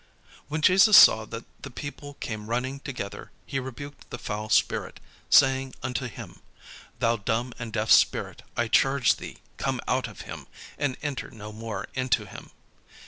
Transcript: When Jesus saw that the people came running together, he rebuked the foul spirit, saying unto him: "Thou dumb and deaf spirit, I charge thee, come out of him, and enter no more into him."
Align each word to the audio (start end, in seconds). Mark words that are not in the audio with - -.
When 0.47 0.63
Jesus 0.63 0.97
saw 0.97 1.25
that 1.25 1.45
the 1.61 1.69
people 1.69 2.15
came 2.15 2.47
running 2.49 2.79
together, 2.79 3.29
he 3.45 3.59
rebuked 3.59 4.09
the 4.09 4.17
foul 4.17 4.49
spirit, 4.49 4.99
saying 5.29 5.75
unto 5.83 6.07
him: 6.07 6.39
"Thou 6.97 7.17
dumb 7.17 7.53
and 7.59 7.71
deaf 7.71 7.91
spirit, 7.91 8.41
I 8.57 8.67
charge 8.67 9.17
thee, 9.17 9.37
come 9.57 9.79
out 9.87 10.07
of 10.07 10.21
him, 10.21 10.47
and 10.79 10.97
enter 11.03 11.29
no 11.29 11.51
more 11.51 11.85
into 11.93 12.25
him." 12.25 12.49